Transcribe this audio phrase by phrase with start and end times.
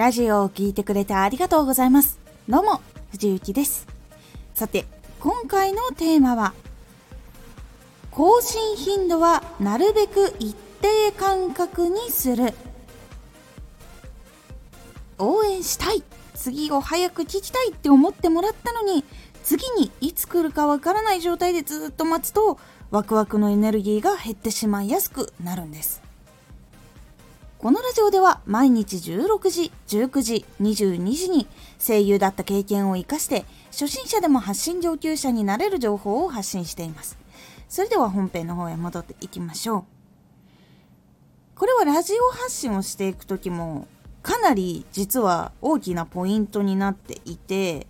[0.00, 2.18] ラジオを聴いてくれてありがとうございます。
[2.48, 2.80] どうも、
[3.10, 3.86] 藤幸です。
[4.54, 4.86] さて、
[5.20, 6.54] 今回のテーマは、
[8.10, 12.54] 更新頻度はなるべく一定間隔にする。
[15.18, 16.02] 応援したい
[16.34, 19.04] 次を早く聞きたいって思ってもらったのに、
[19.44, 22.58] 次にいつ来るかわからない状態でずっと待つと、
[22.90, 26.09] ワクワクのエネルギーが減ってしまいやすくなるんです。
[27.60, 31.46] このラジオでは毎日16時、19時、22時に
[31.78, 37.18] 声優だった経験を活かして初心者でも発信上級者になれる情報を発信しています。
[37.68, 39.84] それでは本編の方へ戻っていきましょう。
[41.54, 43.86] これはラジオ発信をしていく時も
[44.22, 47.86] かなり実は大きなポイントになっていて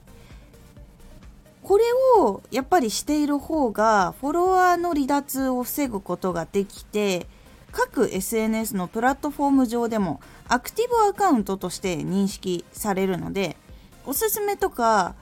[1.62, 1.84] これ
[2.19, 7.28] をやっぱりしている方がフォロワーの離脱を防ぐことができて
[7.73, 13.56] 各 SNS のプラットフォーム上でもアクティブアカウントとして認識されるので
[14.05, 15.14] おすすめとか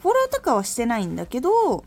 [0.00, 1.84] フォローとかはしてないんだけど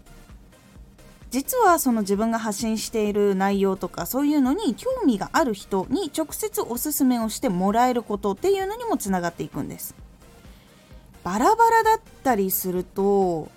[1.31, 9.95] 実はその自分が発信している内容とかそういうのに興味がある人に直接おすすめをしてもらえることっていうのにもつながっていくんです。
[11.25, 13.49] バラバラだったりすると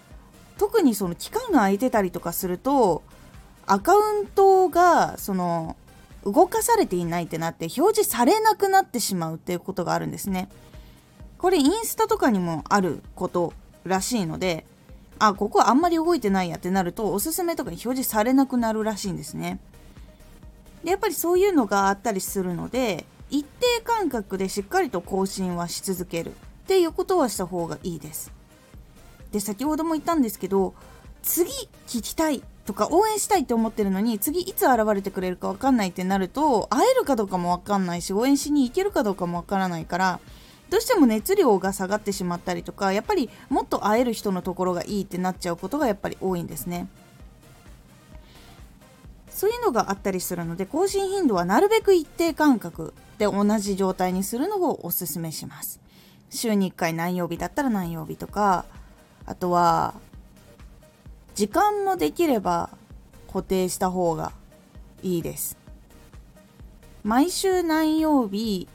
[0.56, 3.02] 特にその期間が空いてたりとかすると
[3.66, 5.77] アカウントがその
[6.24, 10.48] 動かされていないってなって表示されなくなってしまうっていうことがあるんですね。
[11.38, 13.52] これインスタとかにもあること
[13.84, 14.66] らしいので
[15.20, 19.61] あここあんまり動いてないやってなるとおすすめとかに表示されなくなるらしいんですね。
[20.84, 26.34] でやっぱりそういうのがあったりするので一定間隔でしっかりと更新はし続けるっ
[26.66, 28.33] ていうことはした方がいいです。
[29.33, 30.74] で先ほども言ったんですけど
[31.22, 31.50] 次
[31.86, 40.20] 聞きたいとか応援したいって思ってるのに次いつ現れてくれるか分かんないってなると会えるかどうかも分かんないし応援しに行けるかどうかも分からないから
[40.69, 46.89] どうしても熱量が下がってしまったりとかやっぱりもっと会える人のところがいいってなっちゃうことがやっぱり多いんですね。
[49.30, 55.80] そういうのがあったりするので更新頻度はなるべく一定間隔で同じ状態にするのをおすすめします。
[56.29, 58.67] 週に1回何曜日だったら何曜日とか
[59.24, 59.95] あとは
[61.38, 62.68] 時間もできれば
[63.28, 64.32] 固定した方が
[65.04, 65.56] いいです。
[67.04, 68.66] 毎週何曜日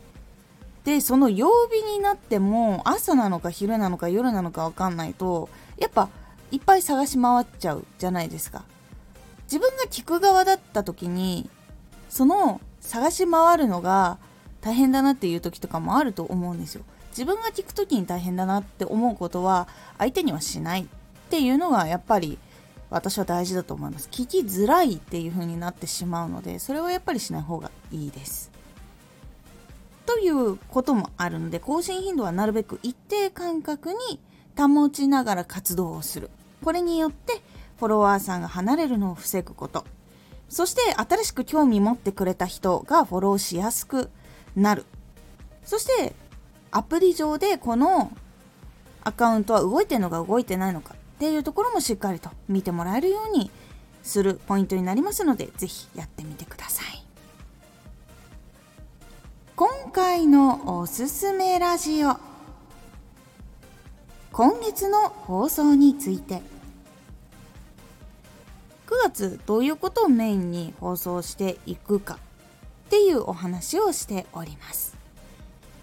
[0.86, 6.08] でその曜日になっても朝なのか昼なのか夜なのか分かんないとやっぱ
[6.52, 8.64] いっぱい探し回っちゃうじゃないですか。
[9.44, 11.50] 自分が聞く側だった時に
[12.08, 14.20] その探し回るのが
[14.62, 16.86] 大変だなっていう時とかもあると思うんですよ。
[17.10, 20.86] 自分が聞く時に大変だなって思うことは相手にはしないっ
[21.30, 22.40] ていうのがやっぱり
[22.94, 24.08] 私は大事だと思います。
[24.12, 28.52] 聞きづらいっていう風になってしまうのでそれはやっぱりしない方がいいです。
[30.06, 34.20] ということもあるので更新頻度はなるべく一定間隔に
[34.56, 36.30] 保ちながら活動をする。
[36.64, 37.42] これによって
[37.80, 39.86] フォロワーさんが離れるのを防ぐこと。
[40.48, 44.12] そして新しく興味持ってくれた人がフォローしやすく
[44.56, 44.86] なる。
[45.66, 46.14] そして
[46.70, 48.12] アプリ上でこの
[49.04, 50.94] アカウントは動いてるのか動いてないのか。
[51.24, 53.50] っていうところもしっかりと見てもらえるように
[54.04, 57.02] するポイントになりますので是非やってみてください。
[59.56, 62.18] 今回のおすすめラジオ。
[64.34, 66.36] 今月の放送について。
[66.36, 66.42] 9
[69.06, 75.03] 月どういうことをメインに放送していくかっていうお話をしております。